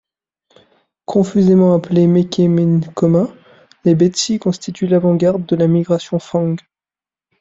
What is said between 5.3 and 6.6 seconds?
de la migration Fang.